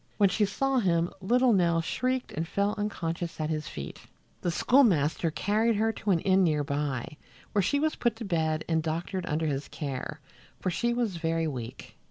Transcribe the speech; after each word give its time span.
When 0.17 0.29
she 0.29 0.45
saw 0.45 0.79
him 0.79 1.11
little 1.21 1.53
Nell 1.53 1.79
shrieked 1.79 2.31
and 2.31 2.47
fell 2.47 2.73
unconscious 2.75 3.39
at 3.39 3.51
his 3.51 3.67
feet. 3.67 3.99
The 4.41 4.49
schoolmaster 4.49 5.29
carried 5.29 5.75
her 5.75 5.91
to 5.93 6.09
an 6.09 6.21
inn 6.21 6.43
near 6.43 6.63
by, 6.63 7.17
where 7.51 7.61
she 7.61 7.79
was 7.79 7.95
put 7.97 8.15
to 8.15 8.25
bed 8.25 8.65
and 8.67 8.81
doctored 8.81 9.27
under 9.27 9.45
his 9.45 9.67
care, 9.67 10.19
for 10.59 10.71
she 10.71 10.91
was 10.91 11.17
very 11.17 11.45
weak. 11.47 11.99